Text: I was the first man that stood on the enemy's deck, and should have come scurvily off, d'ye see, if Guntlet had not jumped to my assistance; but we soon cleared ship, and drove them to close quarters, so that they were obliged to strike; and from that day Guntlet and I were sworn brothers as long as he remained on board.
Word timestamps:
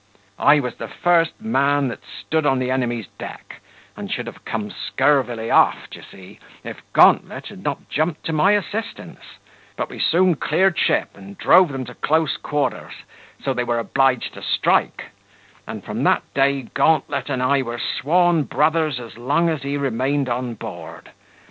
I 0.39 0.59
was 0.59 0.77
the 0.77 0.87
first 0.87 1.39
man 1.39 1.87
that 1.89 1.99
stood 2.03 2.43
on 2.43 2.57
the 2.57 2.71
enemy's 2.71 3.05
deck, 3.19 3.61
and 3.95 4.11
should 4.11 4.25
have 4.25 4.43
come 4.45 4.71
scurvily 4.71 5.51
off, 5.51 5.91
d'ye 5.91 6.01
see, 6.09 6.39
if 6.63 6.81
Guntlet 6.91 7.49
had 7.49 7.61
not 7.63 7.87
jumped 7.87 8.23
to 8.23 8.33
my 8.33 8.53
assistance; 8.53 9.19
but 9.75 9.91
we 9.91 9.99
soon 9.99 10.33
cleared 10.37 10.75
ship, 10.75 11.15
and 11.15 11.37
drove 11.37 11.71
them 11.71 11.85
to 11.85 11.93
close 11.93 12.35
quarters, 12.37 12.93
so 13.43 13.51
that 13.51 13.57
they 13.57 13.63
were 13.63 13.77
obliged 13.77 14.33
to 14.33 14.41
strike; 14.41 15.03
and 15.67 15.83
from 15.83 16.01
that 16.03 16.23
day 16.33 16.63
Guntlet 16.73 17.29
and 17.29 17.43
I 17.43 17.61
were 17.61 17.77
sworn 17.77 18.41
brothers 18.41 18.99
as 18.99 19.19
long 19.19 19.49
as 19.49 19.61
he 19.61 19.77
remained 19.77 20.27
on 20.29 20.55
board. 20.55 21.11